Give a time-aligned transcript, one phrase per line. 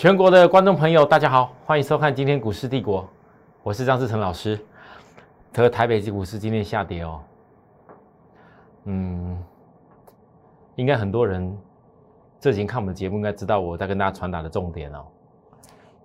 [0.00, 3.06] 全国的观众朋友，大家好，欢迎收看今天股市帝国，
[3.62, 4.58] 我是张志成老师。
[5.52, 7.20] 这个台北股市今天下跌哦，
[8.84, 9.44] 嗯，
[10.76, 11.54] 应该很多人
[12.38, 15.04] 这几天看我们的节目，应该知道我在跟大家传达的重点哦。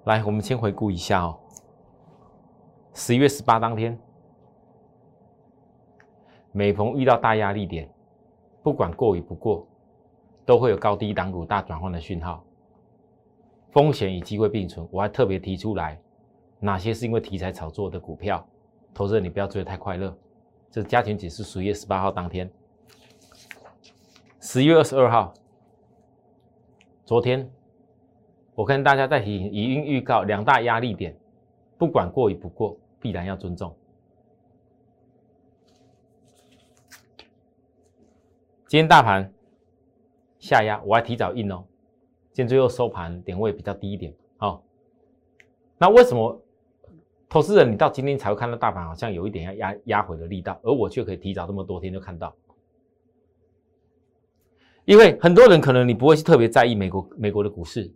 [0.03, 1.39] 来，我们先回顾一下哦，
[2.93, 3.97] 十一月十八当天，
[6.51, 7.89] 每逢遇到大压力点，
[8.61, 9.65] 不管过与不过，
[10.45, 12.43] 都会有高低档股大转换的讯号。
[13.75, 15.99] 风险与机会并存，我还特别提出来，
[16.61, 18.47] 哪些是因为题材炒作的股票，
[18.93, 20.17] 投资人你不要追得太快乐。
[20.71, 22.49] 这是加权指数十月十八号当天，
[24.39, 25.33] 十一月二十二号，
[27.03, 27.51] 昨天
[28.53, 31.13] 我跟大家在提已经预告两大压力点，
[31.77, 33.75] 不管过与不过，必然要尊重。
[38.67, 39.33] 今天大盘
[40.39, 41.65] 下压，我还提早印哦。
[42.35, 44.61] 今天最后收盘点位比较低一点，好，
[45.77, 46.37] 那为什么
[47.29, 52.35] 投资人你到今天才会看到大盘好像有一点要压压回的力道，而我却可以提早这么多天就看到？
[54.83, 57.89] 因为很多人可能你不会去特别在意美国美国的股市，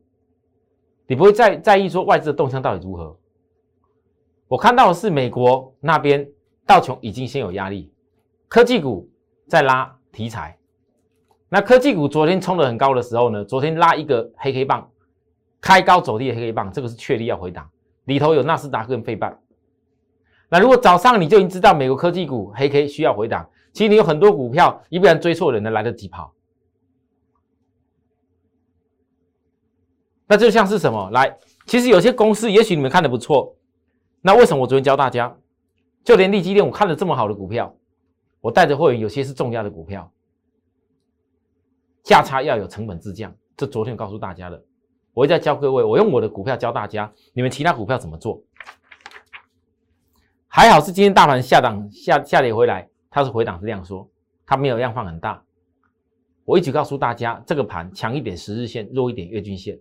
[1.06, 3.20] 你不会在在意说外资的动向到底如何。
[4.48, 6.26] 我看到的是美国那边
[6.66, 7.92] 道琼已经先有压力，
[8.48, 9.12] 科技股
[9.50, 10.58] 在拉题材。
[11.50, 13.44] 那科技股昨天冲得很高的时候呢？
[13.44, 14.88] 昨天拉一个黑黑棒，
[15.60, 17.68] 开高走低的黑黑棒，这个是确立要回档，
[18.06, 19.36] 里头有纳斯达克跟费半。
[20.48, 26.34] 那如果早上你就已经知道美国科技股黑 K 需要回档，其实你有很多股票，一不然追错人呢，来得及跑。
[30.28, 31.10] 那就像是什么？
[31.10, 33.56] 来，其实有些公司，也许你们看的不错，
[34.22, 35.36] 那为什么我昨天教大家，
[36.04, 37.76] 就连利基店我看了这么好的股票，
[38.40, 40.12] 我带着会员有些是重要的股票。
[42.04, 44.64] 价差要有成本自降，这昨天告诉大家的，
[45.14, 48.42] 我会再教各位，我用我的股票教大家，你们其他股票怎么做？
[50.48, 54.10] 还好是今天大盘下档下下跌回来，它是回档是量缩，
[54.46, 55.44] 它没有量放很大。
[56.46, 59.80] 我一直告诉大家，这个盘强一点十日线，弱一点月均线。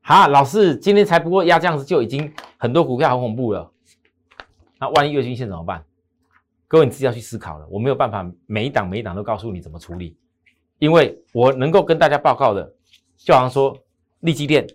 [0.00, 3.70] 好，老师今天才不过压这样子就已经很多股票很恐怖了，
[4.78, 5.84] 那万一月均线怎么办？
[6.68, 10.16] 各位你自己要去思考了，我没有办法每一档每一档都告诉你怎么处理。
[10.78, 12.74] 因为我能够跟大家报告的，
[13.16, 13.76] 就好像说
[14.20, 14.66] 利基店，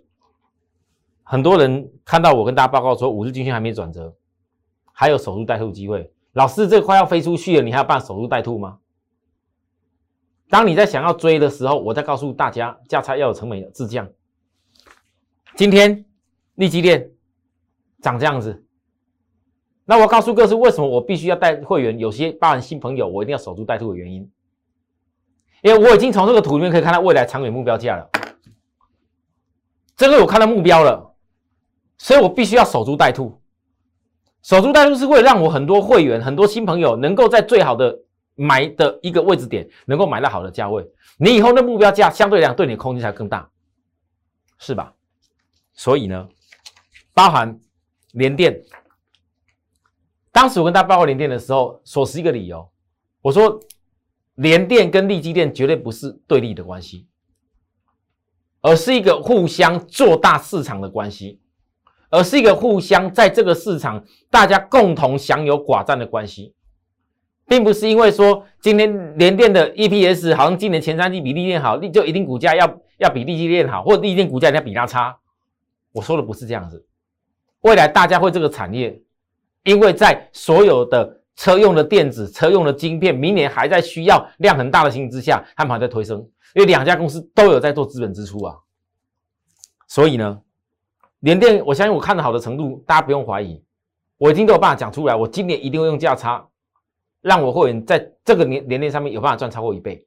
[1.24, 4.14] 很多人看到我跟大家报告说五日均线还没转折，
[4.92, 6.12] 还有守株待兔机会。
[6.34, 8.80] 老师，这快要飞出去了，你还要办守株待兔吗？
[10.50, 14.08] 当你在想要追的时候，我再告诉大家，价差要有成本自降。
[15.56, 16.06] 今天
[16.56, 17.12] 利基店
[18.02, 18.66] 涨这样子，
[19.86, 24.30] 那我告诉各位为什么我必须要带会员，有些包含新朋友，我一定要守株待兔的原因。
[25.64, 28.10] 因为我已经从这个图里面可以看到未来长远目标价了，
[29.96, 31.16] 这个我看到目标了，
[31.98, 33.42] 所以我必须要守株待兔。
[34.42, 37.98] 守株待兔是会让我很多会员、很多新朋友能够在最好的
[38.36, 40.86] 买的一个位置点，能够买到好的价位。
[41.16, 43.50] 你以后的目标价相对来讲对你的空间才更大，
[44.60, 44.94] 是吧？
[45.72, 46.28] 所以呢，
[47.14, 47.58] 包含
[48.12, 48.62] 联电，
[50.30, 52.70] 当时我跟大家报告联电的时候，所持一个理由，
[53.22, 53.58] 我说。
[54.36, 57.08] 联电跟利基电绝对不是对立的关系，
[58.62, 61.40] 而是一个互相做大市场的关系，
[62.10, 66.56] 而是一个互相在这个市场大家共同享有寡占的关系，
[67.46, 75.16] 并不是因为说今天联电的 EPS 好像今年前三季比利电好，就一定股价要要比利基电好，或者利基电股价要比它差。
[75.92, 76.88] 我说的不是这样子，
[77.62, 79.00] 未来大家会这个产业，
[79.64, 81.20] 因为在所有的。
[81.36, 86.20] 车用的电子、车用的晶片，明年还在需要量很大的情形之下，他们还在推升，
[86.54, 88.56] 因为两家公司都有在做资本支出啊。
[89.88, 90.42] 所以呢，
[91.20, 93.64] 联电，我相信我看的好的程度，大家不用怀疑，
[94.18, 95.16] 我已经都有办法讲出来。
[95.16, 96.48] 我今年一定会用价差，
[97.22, 100.06] 让我会员在这个年联电上面有办法赚超过一倍。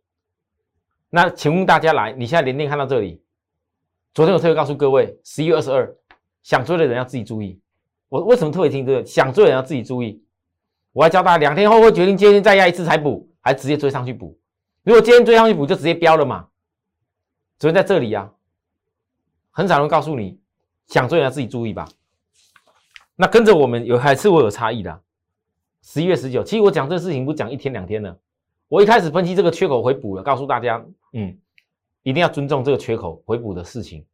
[1.10, 3.22] 那请问大家来，你现在联电看到这里，
[4.12, 5.96] 昨天我特别告诉各位，十一月二十二，
[6.42, 7.60] 想追的人要自己注意。
[8.08, 9.04] 我为什么特别听这个？
[9.04, 10.22] 想追的人要自己注意。
[10.96, 14.40] 我要教大家，两天后会决定今天再压一次才补，还直接追上去补。
[14.82, 16.48] 如果今天追上去补，就直接飙了嘛。
[17.58, 18.32] 昨天在这里呀，
[19.50, 20.40] 很少人告诉你，
[20.86, 21.86] 想追要自己注意吧。
[23.14, 25.02] 那跟着我们有还是我有差异的。
[25.82, 28.18] 十一月十九，其实我讲这事情不讲一天两天了。
[28.66, 30.82] 我一开始分析这个缺口回补了，告诉大家，
[31.12, 31.38] 嗯，
[32.04, 34.06] 一定要尊重这个缺口回补的事情，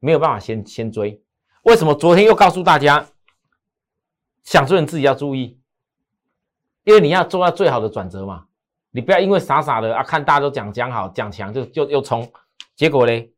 [0.00, 1.20] 没有办法先先追。
[1.64, 3.06] 为什么昨天又告诉大家，
[4.44, 5.55] 想追你自己要注意？
[6.86, 8.46] 因为你要做到最好的转折嘛，
[8.92, 12.32] 你不要因为傻傻的啊，看大家都讲讲好讲强就就又冲，
[12.76, 13.32] 结果嘞，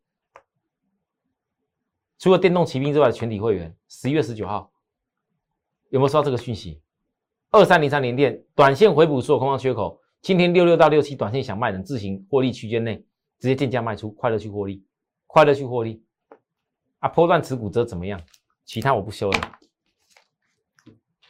[2.18, 4.70] 除了电动骑兵之外的全体会员，十一月十九号
[5.88, 6.82] 有没有收到这个讯息？
[7.50, 12.98] 二三零三零电短线回补所有空方缺口，今天六六到六七短线想卖的自行获利区间内
[13.38, 14.84] 直接贱价卖出，快乐去获利，
[15.26, 16.04] 快乐去获利。
[16.98, 18.20] 啊，波段持股则怎么样？
[18.66, 19.58] 其他我不修了。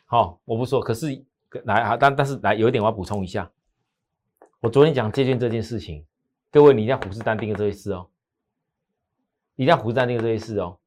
[0.06, 0.80] 好，我不说。
[0.80, 1.24] 可是
[1.64, 3.50] 来啊，但但是来有一点我要补充一下。
[4.60, 6.04] 我昨天讲借券这件事情，
[6.50, 8.08] 各位你一定要虎视眈眈的这些事哦，
[9.56, 10.78] 一定要虎视眈眈的这些事哦。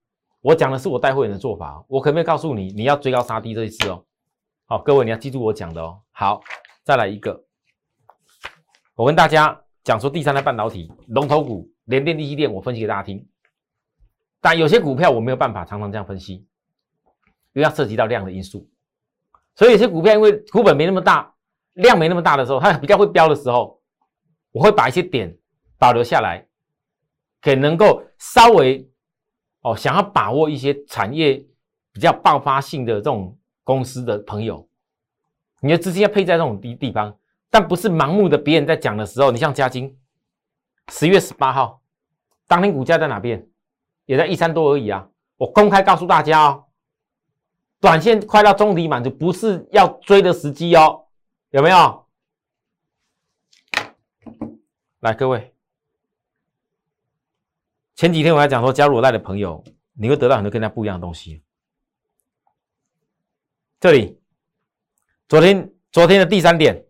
[0.41, 4.05] 我讲的是我带会员的做法，我可没有告诉你，你要追高杀低这一次哦？
[4.65, 6.01] 好，各位你要记住我讲的哦。
[6.11, 6.41] 好，
[6.83, 7.43] 再来一个，
[8.95, 13.27] 我跟大家讲说第三代半导体龙头股联电、力积电，我分析给大家听。
[14.39, 16.47] 但有些股票我没有办法常常这样分析，因
[17.53, 18.67] 为要涉及到量的因素，
[19.55, 21.33] 所以有些股票因为股本没那么大，
[21.73, 23.81] 量没那么大的时候，它比较会飙的时候，
[24.51, 25.37] 我会把一些点
[25.77, 26.47] 保留下来，
[27.41, 28.87] 给能够稍微。
[29.63, 31.35] 哦，想要把握一些产业
[31.91, 34.67] 比较爆发性的这种公司的朋友，
[35.59, 37.15] 你的资金要配在这种地地方，
[37.51, 38.35] 但不是盲目的。
[38.35, 39.95] 别人在讲的时候，你像嘉金，
[40.91, 41.79] 十月十八号
[42.47, 43.47] 当天股价在哪边？
[44.07, 45.07] 也在一三多而已啊。
[45.37, 46.65] 我公开告诉大家哦，
[47.81, 51.07] 短线快到中底满足，不是要追的时机哦，
[51.49, 52.05] 有没有？
[54.99, 55.51] 来，各位。
[57.95, 59.63] 前几天我还讲说，加入我赖的朋友，
[59.93, 61.41] 你会得到很多跟他不一样的东西。
[63.79, 64.19] 这里，
[65.27, 66.85] 昨天昨天的第三点，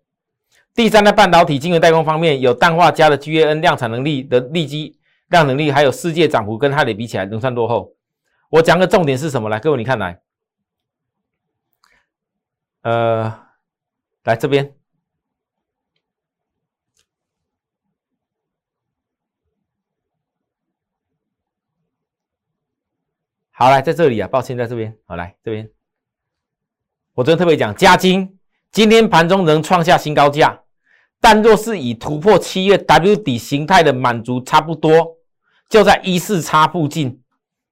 [0.75, 4.99] 第三代半导体晶圆代工方面，有氮化镓的 GaN 量产能力的利基
[5.29, 7.95] 量能力，还有世界涨幅跟它的比起来，能算落后。
[8.49, 9.47] 我讲个重点是什么？
[9.47, 10.21] 来，各位你看来，
[12.81, 13.47] 呃，
[14.23, 14.75] 来这边。
[23.51, 24.97] 好，来在这里啊，抱歉，在这边。
[25.05, 25.69] 好，来这边，
[27.13, 28.39] 我昨天特别讲，加金
[28.71, 30.63] 今天盘中能创下新高价，
[31.19, 35.17] 但若是以突破七月 W 底形态的满足差不多，
[35.69, 37.21] 就在一四叉附近，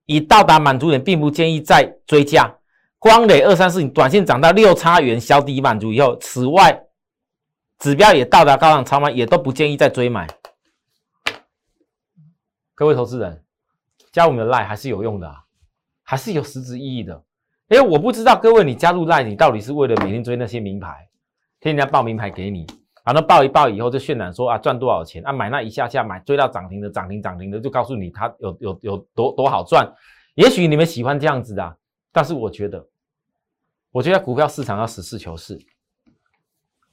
[0.05, 2.58] 已到达满足点，并不建议再追加。
[2.99, 6.85] 光磊二三四，你短线涨到六叉元小底满足以后，此外
[7.79, 10.27] 指标也到达高档超卖，也都不建议再追买。
[12.75, 13.43] 各位投资人，
[14.11, 15.43] 加我们的 line 还是有用的啊。
[16.03, 17.23] 还是有实质意义的。
[17.67, 21.07] 哎，我不知道各位，你加入赖，你到底是为了每天追那些名牌，
[21.59, 22.65] 天天报名牌给你，
[23.05, 29.87] 然后报一报以后就渲染说啊赚多少钱啊，买那一下下买追到涨停的涨停涨停的，就告诉你它有有有多多好赚。
[30.33, 31.77] 也许你们喜欢这样子的，
[32.19, 32.85] 但是我觉得，
[33.91, 35.57] 我觉得股票市场要实事求是。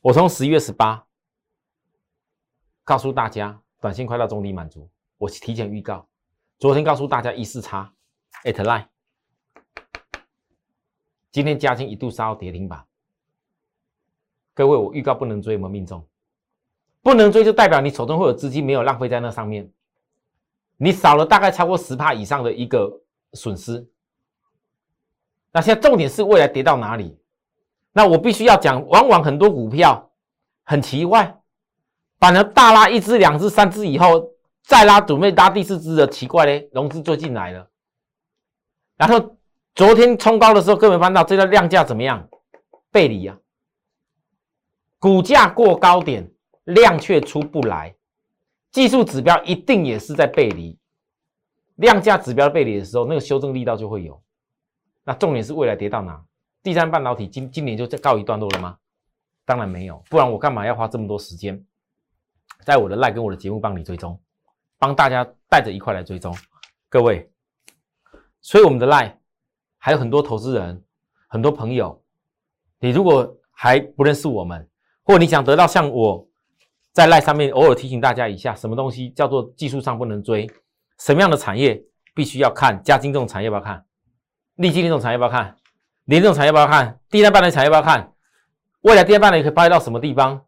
[0.00, 1.04] 我从十一月十八
[2.84, 4.88] 告诉大家，短线快到中底满足，
[5.18, 6.06] 我提前预告。
[6.60, 7.92] 昨天告诉大家一四叉
[8.44, 8.86] ，at line。
[11.32, 12.86] 今天加金一度杀到跌停板，
[14.54, 16.06] 各位，我预告不能追，有没命中？
[17.02, 19.68] 不能追就代表你手中会有资金没有浪费在那上面，
[20.76, 23.02] 你少了大概超过十帕以上的一个
[23.32, 23.84] 损失。
[25.56, 27.18] 那现在重点是未来跌到哪里？
[27.92, 30.10] 那我必须要讲，往往很多股票
[30.64, 31.40] 很奇怪，
[32.18, 37.66] 反而大拉一只、两只、三只以后再拉，准备拉第四只的奇怪嘞，融资就进来了，
[38.98, 39.34] 然后。
[39.74, 42.26] 昨天冲高的时候，各位翻到这个量价怎么样？
[42.90, 43.36] 背离啊，
[44.98, 46.26] 股价过高点，
[46.64, 47.94] 量却出不来，
[48.72, 50.78] 技术指标一定也是在背离。
[51.74, 54.18] 量价指标背离的时候，那个修正力道就会有。
[55.06, 56.22] 那重点是未来跌到哪？
[56.62, 58.76] 第三半导体今今年就告一段落了吗？
[59.44, 61.64] 当然没有，不然我干嘛要花这么多时间，
[62.64, 64.20] 在我的赖跟我的节目帮你追踪，
[64.78, 66.36] 帮大家带着一块来追踪，
[66.88, 67.30] 各位。
[68.40, 69.18] 所以我们的赖。
[69.78, 70.82] 还有很多投资人，
[71.28, 72.02] 很多朋友，
[72.80, 74.68] 你如果还不认识我们，
[75.04, 76.28] 或你想得到像我
[76.90, 80.50] 在赖上面偶尔提醒大家一下，什么东西叫做技术上不能追，
[80.98, 81.80] 什么样的产业
[82.16, 83.86] 必须要看，加金这种产业要不要看，
[84.56, 85.56] 立基那种产业要不要看，
[86.04, 88.12] 联这种产业要不要看，第三半的产业要不要看，
[88.82, 90.42] 未来第二半的可以发到什么地方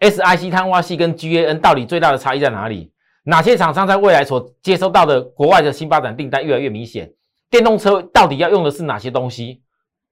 [0.00, 2.92] ？SIC 碳化系跟 GaN 到底最大的差异在哪里？
[3.24, 7.12] 哪些厂商在未来所接收到的国外的新发展订单越来越明显？
[7.48, 9.62] 电动车到底要用的是哪些东西？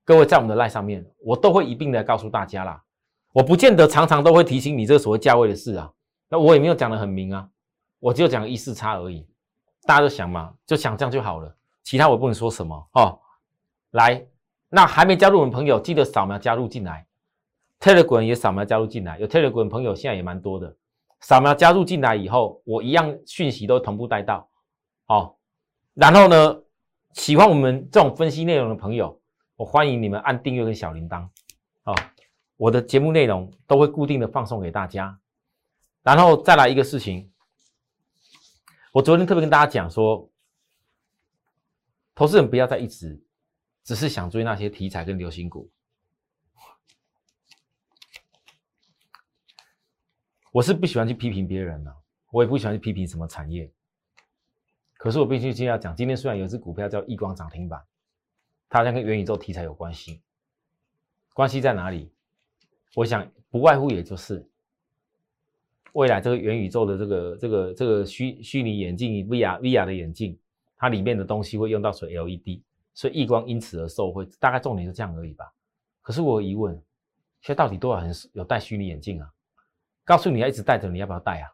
[0.04, 2.82] 各位在我们的赖上面，我都会一并的告诉大家啦。
[3.32, 5.90] 我不见得常常都会提醒你这个所谓价位的事啊。
[6.28, 7.48] 那我也没有讲的很明啊，
[7.98, 9.26] 我就讲一四差而已。
[9.86, 11.54] 大家都想嘛，就想这样就好了。
[11.84, 13.19] 其他我不能说什么哦。
[13.90, 14.26] 来，
[14.68, 17.06] 那还没加入我们朋友，记得扫描加入进来。
[17.78, 20.76] Telegram 也扫描加入进来，有 Telegram 朋友现在也蛮多的。
[21.20, 24.48] 扫描加入进来以后，我一样讯息都同步带到。
[25.06, 25.36] 哦，
[25.94, 26.62] 然后呢？
[27.14, 29.20] 喜欢我们这种分析内容的朋友，
[29.56, 31.28] 我欢迎你们按订阅跟小铃铛
[31.82, 31.92] 啊。
[32.56, 35.18] 我的节目内容都会固定的放送给大家。
[36.04, 37.28] 然后再来一个事情，
[38.92, 40.30] 我昨天特别跟大家讲说，
[42.14, 43.20] 投资人不要再一直
[43.82, 45.70] 只是想追那些题材跟流行股。
[50.52, 51.96] 我是不喜欢去批评别人的，
[52.32, 53.70] 我也不喜欢去批评什么产业。
[54.94, 57.82] 可是我必须今天要讲，今天虽然有只股票叫亿光涨停板，
[58.68, 60.20] 它好像跟元宇宙题材有关系，
[61.32, 62.12] 关系在哪里？
[62.96, 64.44] 我想不外乎也就是
[65.92, 70.36] 未来这个元宇宙的这个这个这个虚虚拟眼镜 VR VR 的眼镜，
[70.76, 72.60] 它里面的东西会用到水 LED，
[72.94, 75.52] 所以亿光因此而受惠，大概重点是这样而已吧。
[76.02, 76.74] 可是我有疑问，
[77.40, 79.30] 现在到底多少人有戴虚拟眼镜啊？
[80.04, 81.48] 告诉你要一直戴着，你要不要戴啊？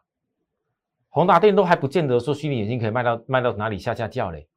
[1.09, 4.47] 宏达电都还不见得说虚拟眼镜可以卖到卖到哪里下下叫嘞，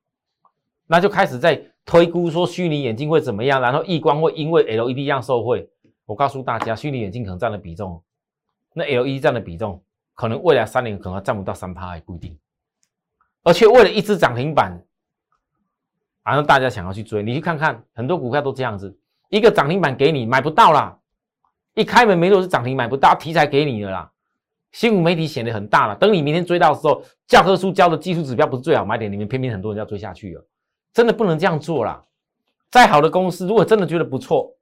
[0.87, 5.71] 那就开始在推估说虚拟眼镜会怎么样，然后亿光会因为 LED 样受惠。
[6.05, 8.03] 我告诉大家，虚拟眼镜可能占的比重，
[8.73, 9.83] 那 LED 占的比重，
[10.15, 12.37] 可能未来三年可能占不到三趴，也不一定。
[13.43, 14.83] 而且为了一只涨停板，
[16.25, 18.97] 然后大家想要去追，你去看看，很多股票都这样子，
[19.29, 20.97] 一个涨停板给你买不到啦，
[21.75, 24.11] 一开门没多是涨停买不到，题材给你的啦，
[24.73, 25.97] 新闻媒体显得很大了。
[25.97, 30.47] 等你明天追到的时候，教科书教的技术指标不是最好买点，你们偏偏很多人要追下去了，
[30.93, 32.05] 真的不能这样做啦。
[32.71, 34.55] 再好的公司，如果真的觉得不错。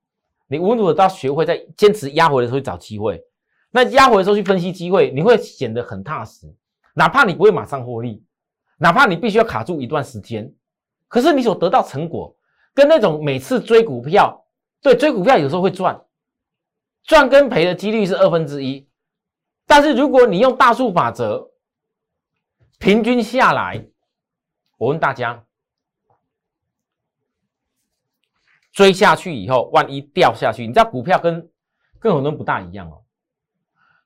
[0.50, 3.22] 你无论如何都要学会在坚持压回的时候去找机会，
[3.70, 6.50] 那压回的时候去分析机会，你会显得很踏实。
[6.94, 8.24] 哪怕你不会马上获利，
[8.78, 10.50] 哪怕你必须要卡住一段时间，
[11.08, 12.36] 可是你所得到成果，
[12.72, 14.46] 跟那种每次追股票，
[14.80, 16.00] 对追股票有时候会赚，
[17.04, 18.88] 赚跟赔的几率是二分之一。
[19.66, 21.50] 但是如果你用大数法则，
[22.78, 23.84] 平均下来，
[24.76, 25.44] 我问大家。
[28.70, 31.50] 追下去以后，万一掉下去，你知道股票跟
[31.98, 33.02] 跟很多人不大一样哦。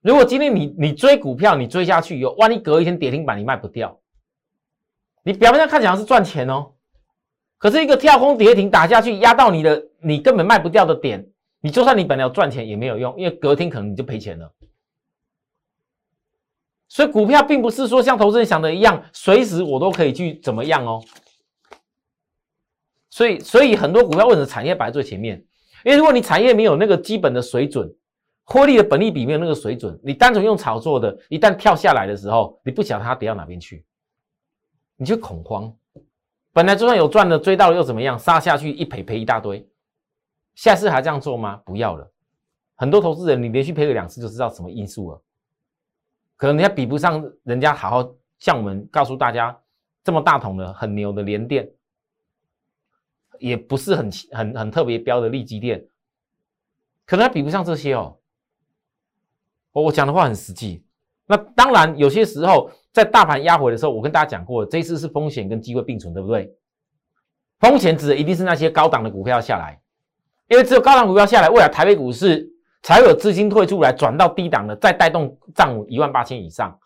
[0.00, 4.00] 如果今天你你追股票，你追下去以后，万一隔一天跌停板你卖不掉，
[5.24, 6.71] 你表面上看起来是赚钱哦，
[7.62, 11.24] 可是一个跳空跌停打下去，压到你的你根本卖不掉的点，
[11.60, 14.52] 你就算你本来要赚钱也没有用，因为隔天可能你就赔钱了。
[16.88, 21.00] 所以股票并不是说像投资人想的一样，随时我都可以去怎么样哦。
[23.10, 25.38] 所以，所以很多股票为什么产业摆在最前面？
[25.84, 27.88] 因为如果你产业没有那个基本的水准，
[28.42, 33.84] 获利的本利比没有那个水准，你单纯用炒作的，一旦跳下来的时候，你不晓得它跌到哪边去，
[34.96, 35.72] 你就恐慌。
[36.52, 38.18] 本来就算有赚的，追到了又怎么样？
[38.18, 39.66] 杀下去一赔赔一大堆，
[40.54, 41.56] 下次还这样做吗？
[41.64, 42.10] 不要了。
[42.74, 45.22] 很多投资人，你连续赔了两次就知道什么因素了。
[46.36, 49.58] 可能人家比不上人家，好好向我们告诉大家
[50.04, 51.70] 这么大桶的很牛的连电。
[53.38, 55.84] 也不是很很很特别标的利基电，
[57.04, 58.16] 可能它比不上这些哦。
[59.72, 60.84] 我我讲的话很实际。
[61.26, 66.54] 那当然，有些时候在大盘压回的时候，我跟大家讲过，这一次是风险跟机会并存，对不对？
[67.58, 69.80] 风险指的一定是那些高档的股票下来，
[70.48, 72.48] 因为只有高档股票下来，未来台北股市
[72.82, 76.78] 才会有资金退出来，转到低档的，再带动涨一万八千以上。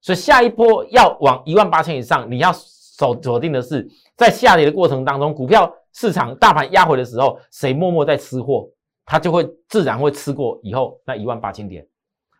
[0.00, 5.72] 所以下一波要往一万八千以上，你要锁锁定的是，在下跌的过程当中，股票。
[5.96, 8.68] 市场大盘压回的时候，谁默默在吃货，
[9.06, 11.86] 他就会自然会吃过以后那一万八千点。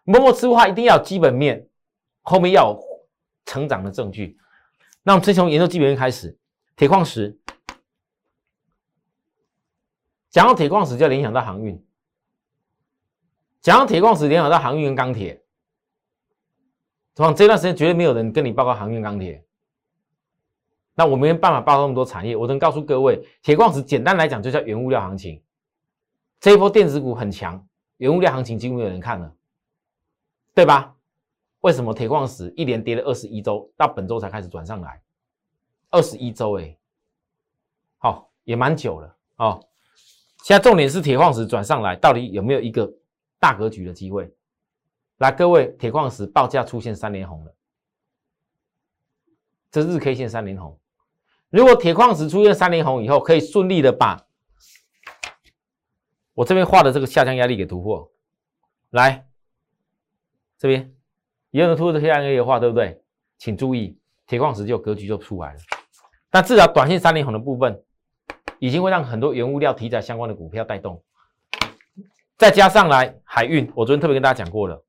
[0.03, 1.65] 默默吃货，他一定要基本面，
[2.23, 2.81] 后面要有
[3.45, 4.39] 成长的证据。
[5.03, 6.39] 那我们先从研究基本面开始，
[6.77, 7.39] 铁矿石。
[10.31, 11.77] 讲到铁矿石，就要联想到航运；
[13.61, 15.43] 讲到铁矿石，联想到航运跟钢铁。
[17.17, 19.45] 往这段时间绝对没有人跟你报告航运、钢铁。
[20.95, 25.41] 那我没办法报那么多产业，我能告诉各位，铁矿石简单来讲就叫原物料行情。
[26.41, 27.65] 这一波电子股很强，
[27.99, 29.33] 原物料行情几乎没有人看了，
[30.55, 30.97] 对吧？
[31.65, 35.01] 为什么铁矿石一连跌了二十一周，到本周才开始转上来？
[35.89, 36.77] 二十一周哎，
[37.97, 39.67] 好，也蛮久了哦。
[40.43, 42.93] 现在重点是铁矿石转上来，到底有没有一个
[43.41, 44.31] 大格局的机会？
[45.17, 47.55] 来，各位，铁矿石报价出现三连红了，
[49.71, 50.79] 这日 K 线三连红。
[51.49, 54.27] 如果铁矿石出现三连红以后，可以顺利的把
[56.35, 58.13] 我这边画的这个下降压力给突破，
[58.91, 59.27] 来
[60.59, 60.94] 这边
[61.55, 63.01] 也有突破的下降压力画，对不对？
[63.39, 63.97] 请注意，
[64.27, 65.61] 铁矿石就格局就出来了。
[66.29, 67.81] 但至少短线三连红的部分，
[68.59, 71.01] 已经会让很多原物料题材相关的股票带动，
[72.37, 74.85] 再加上来海运，我昨天特别跟大家讲过了，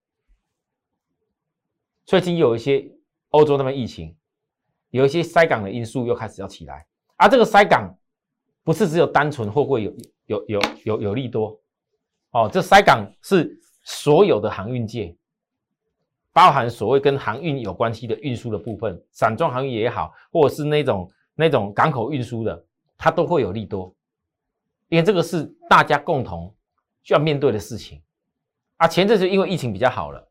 [2.04, 2.92] 最近有一些
[3.30, 4.18] 欧洲那边疫情。
[4.90, 7.96] 有一些塞港的因素又开始要起来，啊，这个塞港
[8.64, 9.94] 不是只有单纯货柜有
[10.26, 11.60] 有有有有利多
[12.32, 15.14] 哦，这塞港是所有的航运界，
[16.36, 22.62] 包含所谓跟航运有关系的运输的部分，散装航运也好，或者是那种那种港口运输的，
[22.98, 23.96] 它都会有利多，
[24.90, 26.54] 因为这个是大家共同
[27.04, 28.02] 需要面对的事情
[28.76, 28.86] 啊。
[28.86, 30.28] 前阵子因为疫情比较好了，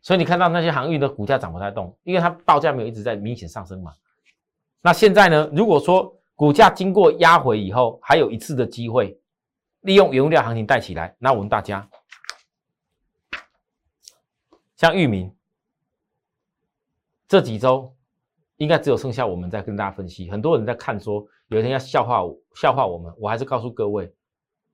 [0.00, 3.92] 所以你看到那些航运的股价涨不太动，因为它报价没有一直在明显上升嘛。
[4.80, 5.50] 那现在呢？
[5.52, 9.18] 如果说股价经过压回以后，还有一次的机会，
[9.80, 11.84] 利用原物料行情带起来，那我们大家
[14.76, 15.34] 像域名
[17.26, 17.94] 这几周，
[18.56, 20.30] 应该只有剩下我们在跟大家分析。
[20.30, 24.14] 很多人在看说，有一天要笑话我，笑话我们，我还是告诉各位，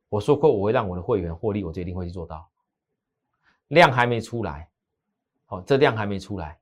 [0.09, 2.49] 我说过我会让我的会员获利，我就一定会去做到。
[3.69, 4.69] 量还没出来，
[5.47, 6.59] 好，这量还没出来。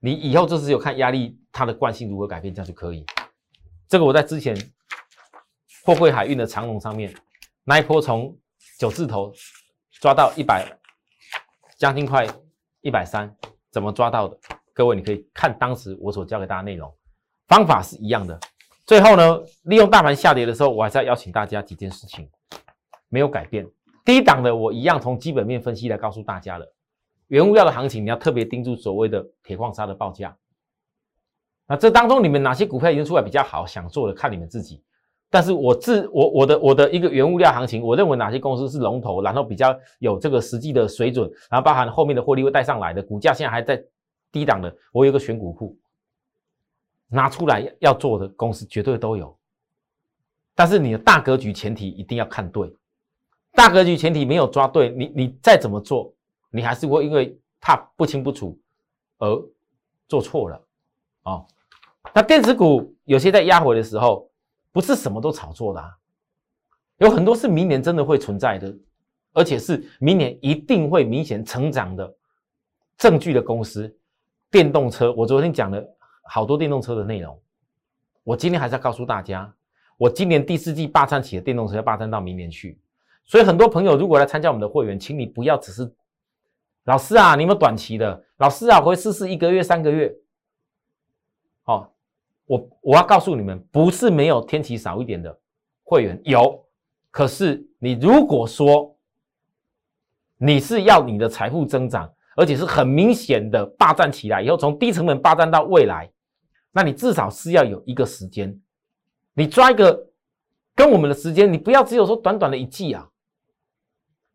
[0.00, 3.06] 你以后就只有看压力它的惯性如何改变，这样就可以。
[3.88, 4.56] 这个我在之前
[5.84, 7.14] 货柜海运的长龙上面
[7.62, 8.36] 那一波从
[8.78, 9.32] 九字头
[9.92, 10.66] 抓到一百，
[11.82, 12.24] 将近快
[12.82, 13.28] 一百三，
[13.72, 14.38] 怎么抓到的？
[14.72, 16.88] 各位你可以看当时我所教给大家内容，
[17.48, 18.38] 方法是一样的。
[18.86, 22.30] 最后呢，利用大盘下跌的时候，我还是要邀请大家几件事情
[23.08, 23.68] 没有改变。
[24.04, 26.72] 低档的我一样从基本面分析来告诉大家了。
[27.26, 30.36] 原物料的行情，你要特别盯住所谓的铁矿砂的报价。
[31.66, 34.84] 那这当中，你们哪些股票已经出来比较好，想做的看你们自己。
[35.32, 43.82] 但是我自我我的我的一个原物料行情，我认为哪些公司是龙头，然后比较有这个实际的水准，然后包含后面的获利会带上来的，股价现在还在
[44.30, 45.74] 低档的，我有个选股库，
[47.08, 49.34] 拿出来要做的公司绝对都有。
[50.54, 52.70] 但是你的大格局前提一定要看对，
[53.52, 56.12] 大格局前提没有抓对，你你再怎么做。
[56.50, 58.54] 你还是会因为怕不清不楚
[59.16, 59.42] 而
[60.06, 60.62] 做错了
[61.22, 61.42] 啊？
[62.12, 64.28] 那电子股有些在压回的时候，
[64.72, 65.90] 不是什么都炒作的，啊，
[66.96, 68.74] 有很多是明年真的会存在的，
[69.34, 72.12] 而且是明年一定会明显成长的
[72.96, 73.94] 证据的公司。
[74.50, 75.82] 电动车，我昨天讲了
[76.24, 77.40] 好多电动车的内容，
[78.24, 79.50] 我今天还是要告诉大家，
[79.96, 82.78] 我今年第四季霸占起的电动车要霸占到明年去。
[83.24, 85.90] 所以很多朋友如果来参加我们的会员，请你不要只是。
[86.84, 88.24] 老师啊，你有没有短期的？
[88.38, 90.12] 老师啊，我会试试一个月、三个月。
[92.52, 95.34] 我我要告诉你们，不是没有天期少一点的
[95.82, 96.62] 会员有，
[97.10, 98.94] 可是你如果说
[100.36, 106.12] 你是要你的财富增长，而且是很明显的霸占起来以后，从低成本霸占到未来，
[106.72, 108.60] 那你至少是要有一个时间，
[109.32, 110.10] 你抓一个
[110.74, 113.08] 跟我们的时间，你不要只有说短短的一季啊，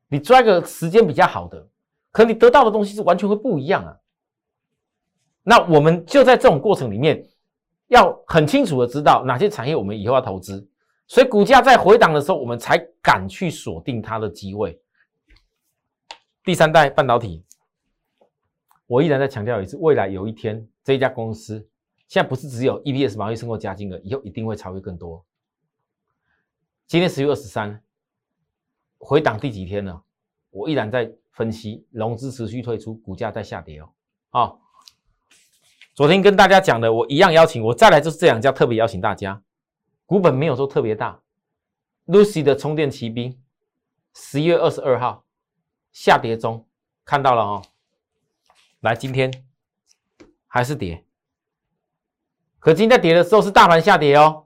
[0.07, 1.67] 你抓一个时间比较好的。
[2.11, 3.95] 可你得到的东西是完全会不一样啊！
[5.43, 7.23] 那我们就在这种过程里面，
[7.87, 10.67] 要很清楚的知道哪些产业我们以后要投资，
[11.07, 14.79] 所以股价在回档的时候，我们才敢去锁定它的机会。
[16.43, 17.43] 第三代半导体，
[18.85, 21.67] 我依然在强调一次，未来有一天这一家公司，
[22.07, 25.25] 现在不是只有 EPS 毛利胜过加金额，以后一定会超越更多。
[26.85, 27.83] 今天十月二十三，
[28.97, 30.03] 回档第几天了？
[30.49, 31.11] 我依然在。
[31.37, 33.89] 分析融资持续退出，股价在下跌哦。
[34.29, 34.59] 好，
[35.97, 39.41] 昨天跟大家讲的，我一样邀请我再来，就是这两家特别邀请大家，
[40.05, 41.19] 股本没有说特别大。
[42.05, 43.41] Lucy 的充电骑兵，
[44.13, 45.25] 十一月二十二号
[45.91, 46.67] 下跌中
[47.03, 47.63] 看到了哦。
[48.81, 49.33] 来，今天
[50.45, 51.03] 还是跌，
[52.59, 54.45] 可今天跌的时候是大盘下跌哦。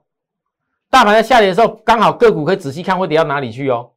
[0.88, 3.92] 大盘在下跌的时候，刚好个股可以仔细看会跌到哪里去哦。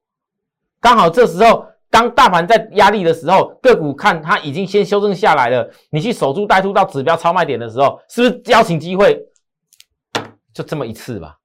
[0.82, 1.68] 刚好这时候。
[1.96, 9.26] 当大盘在压力的时候，个股看它已经先修正下来了，你去守株待兔到指标超卖点的时候，是不是邀请机会？
[10.52, 11.40] 就这么一次吧。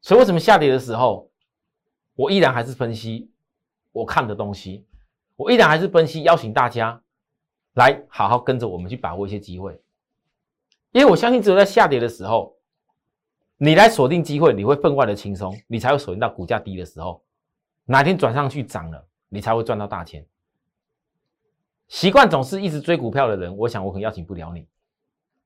[0.00, 1.28] 所以为什么下跌的时候，
[2.14, 3.28] 我依然还是分析
[3.90, 4.86] 我看的东西，
[5.34, 7.02] 我依然还是分析邀请大家
[7.74, 9.72] 来好好跟着我们去把握一些机会，
[10.92, 12.54] 因为我相信只有在下跌的时候，
[13.56, 17.20] 你来锁定机会，你会分外的轻松，你才会锁定到股价低的时候。
[17.90, 20.22] 哪天转上去涨了，你才会赚到大钱。
[21.88, 24.68] 习惯总是一直追股票的人，我想我可能邀请不了你。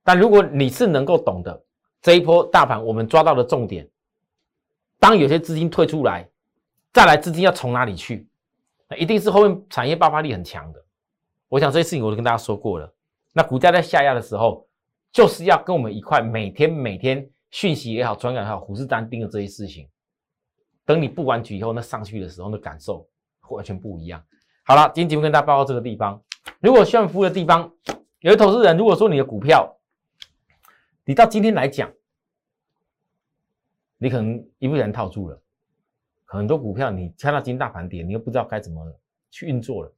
[0.03, 1.65] 但如果你是能够懂得
[2.01, 3.89] 这一波大盘我们抓到的重点，
[4.99, 6.29] 当有些资金退出来，
[6.93, 8.27] 再来资金要从哪里去？
[8.89, 10.85] 那一定是后面产业爆发力很强的。
[11.49, 12.93] 我想这些事情我都跟大家说过了。
[13.33, 14.67] 那股价在下压的时候，
[15.13, 19.89] 就是要跟我们一块每天每天讯息也好，传感也好，虎视眈眈的这些事情。
[20.85, 23.07] 等你布完局以后，那上去的时候的感受
[23.49, 24.25] 完全不一样。
[24.65, 26.23] 好了，今天节目跟大家报告这个地方。
[26.61, 27.73] 如果需要服务的地方，
[28.21, 29.77] 有的投资人如果说你的股票
[31.05, 31.93] 你到今天来讲，
[33.99, 35.41] 你可能一不小心套住了，
[36.25, 38.85] 很多股票你看到今天大盘跌，你又不知道该怎么
[39.31, 39.93] 去运作了，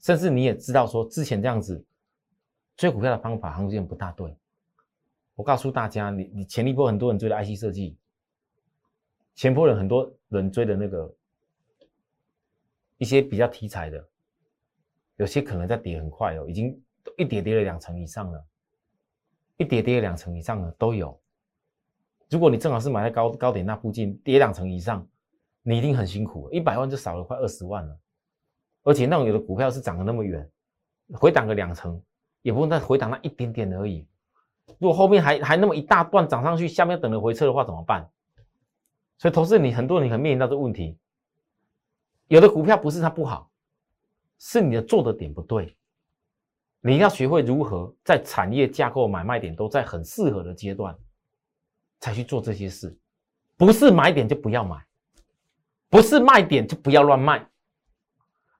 [0.00, 1.84] 甚至你也知道说之前这样子
[2.76, 4.36] 追股票的方法好像不大对。
[5.34, 7.96] 我告诉大家，你你前一波很多人追的 IC 设计，
[9.38, 11.14] 前波人很多人追的那个
[12.96, 14.04] 一些比较题材的，
[15.14, 16.76] 有些可能在跌很快哦，已经
[17.16, 18.44] 一跌跌了两成以上了，
[19.56, 21.16] 一跌跌了两成以上了都有。
[22.28, 25.06] 如果你正好是买在高高点那附近，跌两成以上，
[25.62, 27.96] 你一定很辛苦，一百万就少了快二十万了。
[28.82, 30.50] 而且那种有的股票是涨了那么远，
[31.12, 32.02] 回档个两成，
[32.42, 34.04] 也不用再回档那一点点而已。
[34.80, 38.10] 如果后面还还那么一大段涨上去，下面等着回撤的话怎么办？
[39.18, 40.96] 所以投资你很多人可能面临到这个问题，
[42.28, 43.50] 有的股票不是它不好，
[44.38, 45.76] 是你的做的点不对。
[46.80, 50.96] 你要学会如何在产业架构买卖点都在很适合的阶段，
[51.98, 52.96] 才去做这些事。
[53.56, 54.86] 不是买点就不要买，
[55.88, 57.50] 不是卖点就不要乱卖。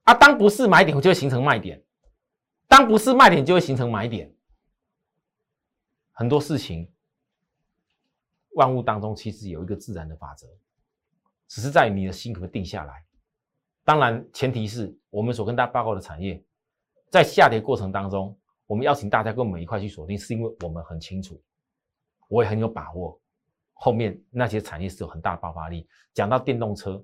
[0.03, 1.81] 啊，当不是买点就会形成卖点，
[2.67, 4.35] 当不是卖点就会形成买点。
[6.11, 6.91] 很多事情，
[8.59, 10.49] 万物当中其实有一个自然的法则，
[11.47, 13.05] 只是在你的心可不可以定下来。
[13.85, 16.43] 当然，前提是我们所跟大家报告的产业，
[17.09, 21.41] 在下跌过程当中，我们邀请大家跟我们一块去锁定，是因为我们很清楚，
[22.29, 23.17] 我也很有把握，
[23.75, 25.89] 后面那些产业是有很大的爆发力。
[26.13, 27.01] 讲到电动车，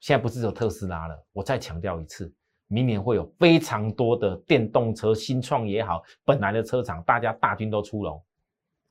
[0.00, 2.34] 现在不是有特斯拉了，我再强调一次。
[2.66, 8.20] 明年会有非常多的电动车新创也好，本来的车厂大家大军都出笼，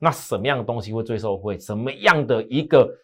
[0.04, 1.58] 那什么样的东西会最受惠？
[1.58, 2.94] 什么样的一个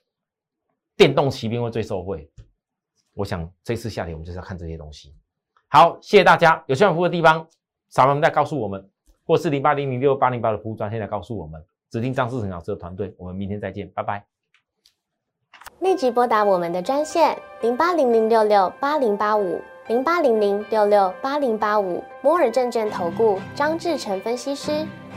[0.99, 2.31] 电动骑兵会最受惠？
[3.15, 5.15] 我想这次下跌我们就是要看这些东西。
[5.69, 7.49] 好，谢谢大家，有需要服务的地方，
[7.89, 8.87] 扫描再告诉我们，
[9.25, 11.65] 或是零八零零六八零八的服务专线来告诉我们。
[11.91, 14.23] 指定张志成老师的团队，我们明天再见，拜拜。
[15.79, 19.59] 立即拨打我们的专线零八零零六六八零八五。
[19.89, 24.87] 零八零零六六八零八五摩尔证券投顾张志成分析师，